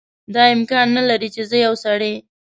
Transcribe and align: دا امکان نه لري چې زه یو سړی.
دا 0.33 0.43
امکان 0.55 0.87
نه 0.97 1.03
لري 1.09 1.29
چې 1.35 1.41
زه 1.49 1.57
یو 1.65 1.73
سړی. 1.83 2.13